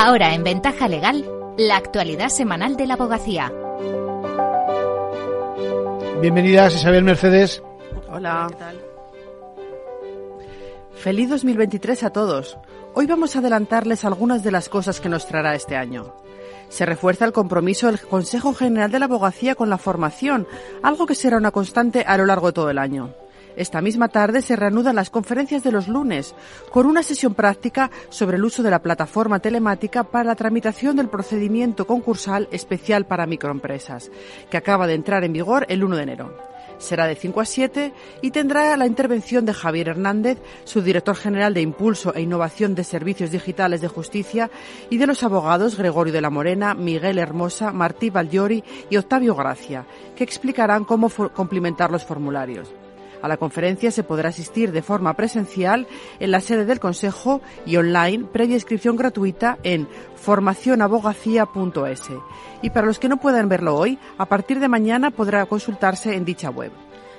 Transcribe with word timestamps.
Ahora 0.00 0.32
en 0.32 0.44
Ventaja 0.44 0.86
Legal, 0.86 1.28
la 1.56 1.76
actualidad 1.76 2.28
semanal 2.28 2.76
de 2.76 2.86
la 2.86 2.94
abogacía. 2.94 3.52
Bienvenidas 6.20 6.76
Isabel 6.76 7.02
Mercedes. 7.02 7.60
Hola. 8.08 8.46
¿Qué 8.48 8.54
tal? 8.54 8.80
Feliz 10.94 11.30
2023 11.30 12.04
a 12.04 12.10
todos. 12.10 12.56
Hoy 12.94 13.06
vamos 13.06 13.34
a 13.34 13.40
adelantarles 13.40 14.04
algunas 14.04 14.44
de 14.44 14.52
las 14.52 14.68
cosas 14.68 15.00
que 15.00 15.08
nos 15.08 15.26
traerá 15.26 15.56
este 15.56 15.74
año. 15.74 16.14
Se 16.68 16.86
refuerza 16.86 17.24
el 17.24 17.32
compromiso 17.32 17.88
del 17.88 18.00
Consejo 18.00 18.54
General 18.54 18.92
de 18.92 19.00
la 19.00 19.06
Abogacía 19.06 19.56
con 19.56 19.68
la 19.68 19.78
formación, 19.78 20.46
algo 20.80 21.06
que 21.06 21.16
será 21.16 21.38
una 21.38 21.50
constante 21.50 22.04
a 22.06 22.16
lo 22.16 22.24
largo 22.24 22.46
de 22.46 22.52
todo 22.52 22.70
el 22.70 22.78
año. 22.78 23.14
Esta 23.58 23.80
misma 23.80 24.06
tarde 24.06 24.40
se 24.40 24.54
reanudan 24.54 24.94
las 24.94 25.10
conferencias 25.10 25.64
de 25.64 25.72
los 25.72 25.88
lunes, 25.88 26.32
con 26.70 26.86
una 26.86 27.02
sesión 27.02 27.34
práctica 27.34 27.90
sobre 28.08 28.36
el 28.36 28.44
uso 28.44 28.62
de 28.62 28.70
la 28.70 28.82
plataforma 28.82 29.40
telemática 29.40 30.04
para 30.04 30.22
la 30.22 30.36
tramitación 30.36 30.94
del 30.94 31.08
procedimiento 31.08 31.84
concursal 31.84 32.46
especial 32.52 33.06
para 33.06 33.26
microempresas, 33.26 34.12
que 34.48 34.56
acaba 34.56 34.86
de 34.86 34.94
entrar 34.94 35.24
en 35.24 35.32
vigor 35.32 35.66
el 35.68 35.82
1 35.82 35.96
de 35.96 36.02
enero. 36.04 36.38
Será 36.78 37.08
de 37.08 37.16
5 37.16 37.40
a 37.40 37.44
7 37.44 37.92
y 38.22 38.30
tendrá 38.30 38.76
la 38.76 38.86
intervención 38.86 39.44
de 39.44 39.54
Javier 39.54 39.88
Hernández, 39.88 40.38
su 40.62 40.80
director 40.80 41.16
general 41.16 41.52
de 41.52 41.60
Impulso 41.60 42.14
e 42.14 42.20
Innovación 42.20 42.76
de 42.76 42.84
Servicios 42.84 43.32
Digitales 43.32 43.80
de 43.80 43.88
Justicia, 43.88 44.52
y 44.88 44.98
de 44.98 45.08
los 45.08 45.24
abogados 45.24 45.76
Gregorio 45.76 46.12
de 46.12 46.20
la 46.20 46.30
Morena, 46.30 46.74
Miguel 46.74 47.18
Hermosa, 47.18 47.72
Martí 47.72 48.10
Valliori 48.10 48.62
y 48.88 48.98
Octavio 48.98 49.34
Gracia, 49.34 49.84
que 50.14 50.22
explicarán 50.22 50.84
cómo 50.84 51.10
complementar 51.34 51.90
los 51.90 52.04
formularios. 52.04 52.72
A 53.22 53.28
la 53.28 53.36
conferencia 53.36 53.90
se 53.90 54.04
podrá 54.04 54.28
asistir 54.28 54.72
de 54.72 54.82
forma 54.82 55.14
presencial 55.14 55.86
en 56.20 56.30
la 56.30 56.40
sede 56.40 56.64
del 56.64 56.80
Consejo 56.80 57.40
y 57.66 57.76
online 57.76 58.24
previa 58.24 58.54
inscripción 58.54 58.96
gratuita 58.96 59.58
en 59.62 59.88
formacionabogacía.es. 60.16 62.02
Y 62.62 62.70
para 62.70 62.86
los 62.86 62.98
que 62.98 63.08
no 63.08 63.18
puedan 63.18 63.48
verlo 63.48 63.76
hoy, 63.76 63.98
a 64.18 64.26
partir 64.26 64.60
de 64.60 64.68
mañana 64.68 65.10
podrá 65.10 65.46
consultarse 65.46 66.14
en 66.14 66.24
dicha 66.24 66.50
web. 66.50 66.72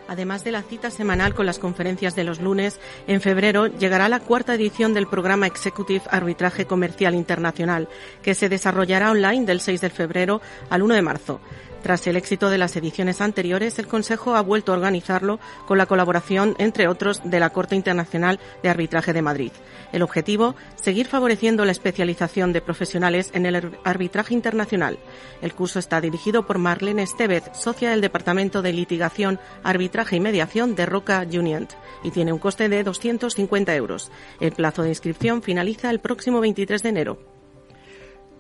Además 0.10 0.44
de 0.44 0.52
la 0.52 0.64
cita 0.64 0.90
semanal 0.90 1.36
con 1.36 1.46
las 1.46 1.60
conferencias 1.60 2.16
de 2.16 2.24
los 2.24 2.42
lunes, 2.42 2.80
en 3.06 3.22
febrero 3.22 3.68
llegará 3.68 4.10
la 4.10 4.20
cuarta 4.20 4.56
edición 4.56 4.96
del 4.96 5.06
programa 5.06 5.46
Executive 5.46 6.02
Arbitraje 6.10 6.66
Comercial 6.66 7.14
Internacional, 7.14 7.88
que 8.24 8.34
se 8.34 8.50
desarrollará 8.50 9.12
online 9.12 9.46
del 9.46 9.62
6 9.62 9.82
de 9.82 9.90
febrero 9.92 10.42
al 10.72 10.82
1 10.82 10.96
de 10.96 11.02
marzo. 11.04 11.40
Tras 11.84 12.06
el 12.08 12.18
éxito 12.18 12.50
de 12.50 12.58
las 12.58 12.76
ediciones 12.76 13.22
anteriores, 13.22 13.80
el 13.80 13.88
Consejo 13.88 14.36
ha 14.36 14.42
vuelto 14.42 14.72
a 14.72 14.76
organizarlo 14.76 15.40
con 15.66 15.78
la 15.78 15.86
colaboración, 15.86 16.56
entre 16.58 16.88
otros, 16.88 17.22
de 17.24 17.40
la 17.40 17.52
Corte 17.52 17.76
Internacional 17.76 18.40
de 18.62 18.70
Arbitraje 18.70 19.14
de 19.14 19.22
Madrid. 19.22 19.52
El 19.94 20.02
objetivo, 20.02 20.56
seguir 20.76 21.08
favoreciendo 21.08 21.66
la 21.66 21.72
especialización 21.72 22.54
de 22.54 22.62
profesionales 22.62 23.32
en 23.34 23.46
el 23.46 23.80
arbitraje 23.84 24.34
internacional. 24.34 25.00
El 25.42 25.54
curso 25.54 25.80
está 25.80 26.02
dirigido 26.02 26.46
por 26.46 26.58
Marlene 26.58 27.04
Estevez, 27.04 27.46
socia 27.54 27.92
del 27.92 28.02
Departamento 28.02 28.62
de 28.62 28.74
Litigación, 28.74 29.40
Arbitraje 29.64 30.18
y 30.18 30.20
Mediación 30.20 30.76
de 30.76 30.86
Roca 30.86 31.26
Junient, 31.32 31.72
y 32.04 32.12
tiene 32.12 32.34
un 32.34 32.40
coste 32.40 32.70
de 32.70 32.84
250 32.84 33.74
euros. 33.76 34.12
El 34.40 34.52
plazo 34.52 34.84
de 34.84 34.90
inscripción 34.90 35.42
finaliza 35.42 35.90
el 35.90 36.00
próximo 36.00 36.42
23 36.42 36.84
de 36.84 36.90
enero. 36.90 37.39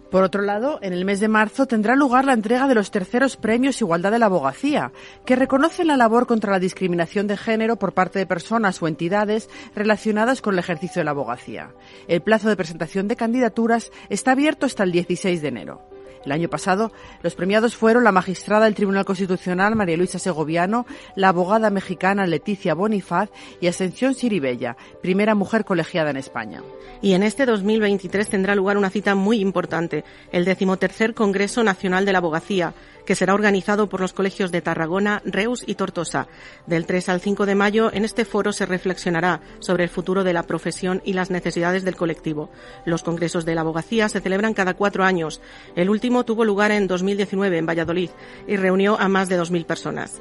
Por 0.09 0.23
otro 0.23 0.41
lado, 0.41 0.79
en 0.81 0.93
el 0.93 1.05
mes 1.05 1.19
de 1.19 1.27
marzo 1.27 1.67
tendrá 1.67 1.95
lugar 1.95 2.25
la 2.25 2.33
entrega 2.33 2.67
de 2.67 2.73
los 2.73 2.89
terceros 2.89 3.37
premios 3.37 3.79
Igualdad 3.79 4.11
de 4.11 4.17
la 4.17 4.25
Abogacía, 4.25 4.91
que 5.23 5.35
reconocen 5.35 5.87
la 5.87 5.97
labor 5.97 6.25
contra 6.25 6.51
la 6.51 6.59
discriminación 6.59 7.27
de 7.27 7.37
género 7.37 7.77
por 7.77 7.93
parte 7.93 8.17
de 8.17 8.25
personas 8.25 8.81
o 8.81 8.87
entidades 8.87 9.49
relacionadas 9.75 10.41
con 10.41 10.55
el 10.55 10.59
ejercicio 10.59 11.01
de 11.01 11.03
la 11.03 11.11
abogacía. 11.11 11.71
El 12.07 12.21
plazo 12.21 12.49
de 12.49 12.55
presentación 12.55 13.07
de 13.07 13.15
candidaturas 13.15 13.91
está 14.09 14.31
abierto 14.31 14.65
hasta 14.65 14.83
el 14.83 14.91
16 14.91 15.43
de 15.43 15.47
enero. 15.47 15.98
El 16.25 16.31
año 16.31 16.49
pasado, 16.49 16.91
los 17.23 17.35
premiados 17.35 17.75
fueron 17.75 18.03
la 18.03 18.11
magistrada 18.11 18.65
del 18.65 18.75
Tribunal 18.75 19.05
Constitucional 19.05 19.75
María 19.75 19.97
Luisa 19.97 20.19
Segoviano, 20.19 20.85
la 21.15 21.29
abogada 21.29 21.69
mexicana 21.69 22.27
Leticia 22.27 22.73
Bonifaz 22.73 23.29
y 23.61 23.67
Ascensión 23.67 24.13
Siribella, 24.13 24.75
primera 25.01 25.33
mujer 25.35 25.63
colegiada 25.63 26.09
en 26.09 26.17
España. 26.17 26.61
Y 27.01 27.13
en 27.13 27.23
este 27.23 27.45
2023 27.45 28.27
tendrá 28.27 28.55
lugar 28.55 28.77
una 28.77 28.89
cita 28.89 29.15
muy 29.15 29.39
importante, 29.39 30.03
el 30.31 30.43
decimotercer 30.43 31.13
Congreso 31.13 31.63
Nacional 31.63 32.05
de 32.05 32.11
la 32.11 32.17
Abogacía, 32.17 32.73
que 33.05 33.15
será 33.15 33.33
organizado 33.33 33.89
por 33.89 34.01
los 34.01 34.13
colegios 34.13 34.51
de 34.51 34.61
Tarragona, 34.61 35.21
Reus 35.25 35.63
y 35.65 35.75
Tortosa. 35.75 36.27
Del 36.67 36.85
3 36.85 37.09
al 37.09 37.21
5 37.21 37.45
de 37.45 37.55
mayo, 37.55 37.91
en 37.91 38.05
este 38.05 38.25
foro 38.25 38.51
se 38.51 38.65
reflexionará 38.65 39.41
sobre 39.59 39.83
el 39.83 39.89
futuro 39.89 40.23
de 40.23 40.33
la 40.33 40.43
profesión 40.43 41.01
y 41.05 41.13
las 41.13 41.31
necesidades 41.31 41.83
del 41.83 41.95
colectivo. 41.95 42.51
Los 42.85 43.01
congresos 43.01 43.45
de 43.45 43.55
la 43.55 43.61
abogacía 43.61 44.09
se 44.09 44.21
celebran 44.21 44.53
cada 44.53 44.75
cuatro 44.75 45.05
años. 45.05 45.41
El 45.75 45.89
último 45.89 46.08
tuvo 46.25 46.45
lugar 46.45 46.71
en 46.71 46.87
2019 46.87 47.57
en 47.57 47.65
Valladolid 47.65 48.09
y 48.47 48.55
reunió 48.55 48.99
a 48.99 49.07
más 49.07 49.29
de 49.29 49.39
2.000 49.39 49.65
personas 49.65 50.19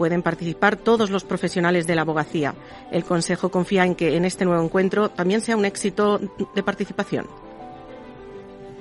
pueden 0.00 0.22
participar 0.22 0.76
todos 0.76 1.10
los 1.10 1.24
profesionales 1.24 1.86
de 1.86 1.94
la 1.94 2.00
abogacía. 2.00 2.54
El 2.90 3.04
Consejo 3.04 3.50
confía 3.50 3.84
en 3.84 3.94
que 3.94 4.16
en 4.16 4.24
este 4.24 4.46
nuevo 4.46 4.64
encuentro 4.64 5.10
también 5.10 5.42
sea 5.42 5.58
un 5.58 5.66
éxito 5.66 6.18
de 6.54 6.62
participación. 6.62 7.26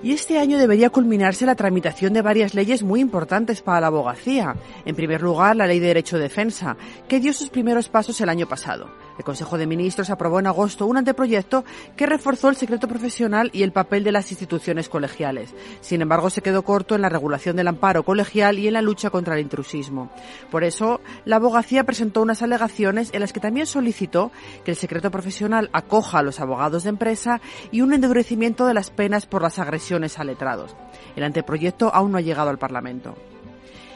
Y 0.01 0.13
este 0.13 0.39
año 0.39 0.57
debería 0.57 0.89
culminarse 0.89 1.45
la 1.45 1.55
tramitación 1.55 2.13
de 2.13 2.21
varias 2.21 2.53
leyes 2.53 2.83
muy 2.83 3.01
importantes 3.01 3.61
para 3.61 3.81
la 3.81 3.87
abogacía. 3.87 4.55
En 4.85 4.95
primer 4.95 5.21
lugar, 5.21 5.57
la 5.57 5.67
Ley 5.67 5.79
de 5.79 5.87
Derecho 5.87 6.15
de 6.15 6.23
Defensa, 6.23 6.77
que 7.09 7.19
dio 7.19 7.33
sus 7.33 7.49
primeros 7.49 7.89
pasos 7.89 8.21
el 8.21 8.29
año 8.29 8.47
pasado. 8.47 8.89
El 9.19 9.25
Consejo 9.25 9.57
de 9.57 9.67
Ministros 9.67 10.09
aprobó 10.09 10.39
en 10.39 10.47
agosto 10.47 10.85
un 10.85 10.95
anteproyecto 10.95 11.65
que 11.97 12.05
reforzó 12.05 12.47
el 12.47 12.55
secreto 12.55 12.87
profesional 12.87 13.49
y 13.51 13.63
el 13.63 13.73
papel 13.73 14.05
de 14.05 14.13
las 14.13 14.31
instituciones 14.31 14.87
colegiales. 14.87 15.53
Sin 15.81 16.01
embargo, 16.01 16.29
se 16.29 16.41
quedó 16.41 16.63
corto 16.63 16.95
en 16.95 17.01
la 17.01 17.09
regulación 17.09 17.57
del 17.57 17.67
amparo 17.67 18.03
colegial 18.03 18.57
y 18.59 18.67
en 18.67 18.73
la 18.75 18.81
lucha 18.81 19.09
contra 19.09 19.35
el 19.35 19.41
intrusismo. 19.41 20.09
Por 20.49 20.63
eso, 20.63 21.01
la 21.25 21.35
abogacía 21.35 21.83
presentó 21.83 22.21
unas 22.21 22.41
alegaciones 22.43 23.09
en 23.11 23.19
las 23.19 23.33
que 23.33 23.41
también 23.41 23.67
solicitó 23.67 24.31
que 24.63 24.71
el 24.71 24.77
secreto 24.77 25.11
profesional 25.11 25.69
acoja 25.73 26.19
a 26.19 26.23
los 26.23 26.39
abogados 26.39 26.83
de 26.83 26.89
empresa 26.89 27.41
y 27.71 27.81
un 27.81 27.91
endurecimiento 27.91 28.67
de 28.67 28.73
las 28.73 28.89
penas 28.89 29.25
por 29.25 29.41
las 29.41 29.59
agresiones 29.59 30.17
a 30.17 30.23
letrados. 30.23 30.77
El 31.17 31.25
anteproyecto 31.25 31.93
aún 31.93 32.13
no 32.13 32.19
ha 32.19 32.21
llegado 32.21 32.51
al 32.51 32.57
Parlamento. 32.57 33.17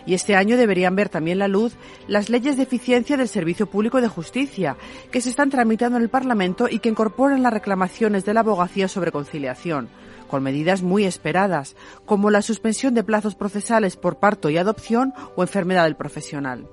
Y 0.05 0.13
este 0.13 0.35
año 0.35 0.57
deberían 0.57 0.95
ver 0.95 1.09
también 1.09 1.39
la 1.39 1.47
luz 1.47 1.73
las 2.07 2.29
leyes 2.29 2.57
de 2.57 2.63
eficiencia 2.63 3.17
del 3.17 3.27
Servicio 3.27 3.67
Público 3.67 4.01
de 4.01 4.07
Justicia, 4.07 4.77
que 5.11 5.21
se 5.21 5.29
están 5.29 5.49
tramitando 5.49 5.97
en 5.97 6.03
el 6.03 6.09
Parlamento 6.09 6.67
y 6.69 6.79
que 6.79 6.89
incorporan 6.89 7.43
las 7.43 7.53
reclamaciones 7.53 8.25
de 8.25 8.33
la 8.33 8.41
abogacía 8.41 8.87
sobre 8.87 9.11
conciliación 9.11 9.89
con 10.27 10.41
medidas 10.41 10.81
muy 10.81 11.05
esperadas, 11.05 11.75
como 12.05 12.31
la 12.31 12.41
suspensión 12.41 12.95
de 12.95 13.03
plazos 13.03 13.35
procesales 13.35 13.97
por 13.97 14.17
parto 14.17 14.49
y 14.49 14.57
adopción 14.57 15.13
o 15.35 15.43
enfermedad 15.43 15.83
del 15.83 15.95
profesional 15.95 16.67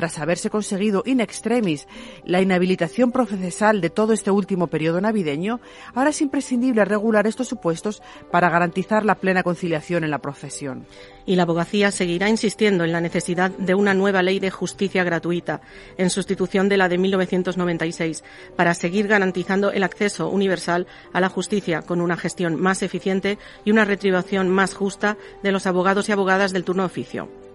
tras 0.00 0.18
haberse 0.18 0.48
conseguido 0.48 1.02
in 1.04 1.20
extremis 1.20 1.86
la 2.24 2.40
inhabilitación 2.40 3.12
procesal 3.12 3.82
de 3.82 3.90
todo 3.90 4.14
este 4.14 4.30
último 4.30 4.68
periodo 4.68 4.98
navideño, 4.98 5.60
ahora 5.94 6.08
es 6.08 6.22
imprescindible 6.22 6.86
regular 6.86 7.26
estos 7.26 7.48
supuestos 7.48 8.00
para 8.30 8.48
garantizar 8.48 9.04
la 9.04 9.16
plena 9.16 9.42
conciliación 9.42 10.02
en 10.02 10.10
la 10.10 10.22
profesión. 10.22 10.86
Y 11.26 11.36
la 11.36 11.42
abogacía 11.42 11.90
seguirá 11.90 12.30
insistiendo 12.30 12.82
en 12.84 12.92
la 12.92 13.02
necesidad 13.02 13.50
de 13.50 13.74
una 13.74 13.92
nueva 13.92 14.22
ley 14.22 14.40
de 14.40 14.50
justicia 14.50 15.04
gratuita, 15.04 15.60
en 15.98 16.08
sustitución 16.08 16.70
de 16.70 16.78
la 16.78 16.88
de 16.88 16.96
1996, 16.96 18.24
para 18.56 18.72
seguir 18.72 19.06
garantizando 19.06 19.70
el 19.70 19.82
acceso 19.82 20.30
universal 20.30 20.86
a 21.12 21.20
la 21.20 21.28
justicia 21.28 21.82
con 21.82 22.00
una 22.00 22.16
gestión 22.16 22.58
más 22.58 22.82
eficiente 22.82 23.36
y 23.66 23.70
una 23.70 23.84
retribución 23.84 24.48
más 24.48 24.72
justa 24.72 25.18
de 25.42 25.52
los 25.52 25.66
abogados 25.66 26.08
y 26.08 26.12
abogadas 26.12 26.54
del 26.54 26.64
turno 26.64 26.86
oficio. 26.86 27.49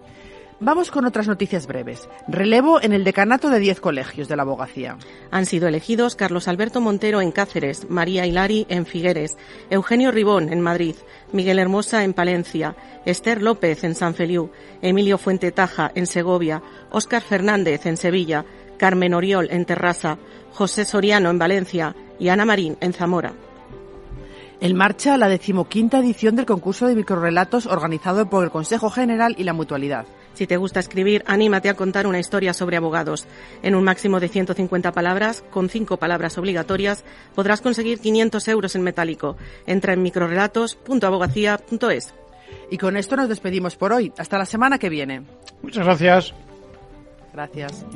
Vamos 0.58 0.90
con 0.90 1.04
otras 1.04 1.28
noticias 1.28 1.66
breves. 1.66 2.08
Relevo 2.28 2.80
en 2.80 2.94
el 2.94 3.04
decanato 3.04 3.50
de 3.50 3.58
10 3.58 3.78
colegios 3.78 4.26
de 4.26 4.36
la 4.36 4.42
abogacía. 4.42 4.96
Han 5.30 5.44
sido 5.44 5.68
elegidos 5.68 6.16
Carlos 6.16 6.48
Alberto 6.48 6.80
Montero 6.80 7.20
en 7.20 7.30
Cáceres, 7.30 7.90
María 7.90 8.24
Hilari 8.24 8.64
en 8.70 8.86
Figueres, 8.86 9.36
Eugenio 9.68 10.12
Ribón 10.12 10.50
en 10.50 10.62
Madrid, 10.62 10.94
Miguel 11.30 11.58
Hermosa 11.58 12.04
en 12.04 12.14
Palencia, 12.14 12.74
Esther 13.04 13.42
López 13.42 13.84
en 13.84 13.94
San 13.94 14.14
Feliu, 14.14 14.50
Emilio 14.80 15.18
Fuente 15.18 15.52
Taja 15.52 15.92
en 15.94 16.06
Segovia, 16.06 16.62
Óscar 16.90 17.20
Fernández 17.20 17.84
en 17.84 17.98
Sevilla, 17.98 18.46
Carmen 18.78 19.12
Oriol 19.12 19.48
en 19.50 19.66
Terrassa, 19.66 20.16
José 20.52 20.86
Soriano 20.86 21.28
en 21.28 21.38
Valencia 21.38 21.94
y 22.18 22.30
Ana 22.30 22.46
Marín 22.46 22.78
en 22.80 22.94
Zamora. 22.94 23.34
En 24.60 24.74
marcha 24.74 25.18
la 25.18 25.28
decimoquinta 25.28 25.98
edición 25.98 26.34
del 26.34 26.46
concurso 26.46 26.86
de 26.86 26.94
microrelatos 26.94 27.66
organizado 27.66 28.30
por 28.30 28.42
el 28.42 28.50
Consejo 28.50 28.88
General 28.88 29.34
y 29.36 29.44
la 29.44 29.52
Mutualidad. 29.52 30.06
Si 30.36 30.46
te 30.46 30.56
gusta 30.58 30.80
escribir, 30.80 31.24
anímate 31.26 31.70
a 31.70 31.74
contar 31.74 32.06
una 32.06 32.18
historia 32.18 32.52
sobre 32.52 32.76
abogados. 32.76 33.24
En 33.62 33.74
un 33.74 33.84
máximo 33.84 34.20
de 34.20 34.28
150 34.28 34.92
palabras, 34.92 35.42
con 35.50 35.70
5 35.70 35.96
palabras 35.96 36.36
obligatorias, 36.36 37.04
podrás 37.34 37.62
conseguir 37.62 38.00
500 38.00 38.46
euros 38.48 38.76
en 38.76 38.82
metálico. 38.82 39.38
Entra 39.66 39.94
en 39.94 40.02
microrelatos.abogacía.es. 40.02 42.12
Y 42.70 42.76
con 42.76 42.98
esto 42.98 43.16
nos 43.16 43.30
despedimos 43.30 43.76
por 43.76 43.94
hoy. 43.94 44.12
Hasta 44.18 44.36
la 44.36 44.44
semana 44.44 44.78
que 44.78 44.90
viene. 44.90 45.22
Muchas 45.62 45.86
gracias. 45.86 46.34
Gracias. 47.32 47.86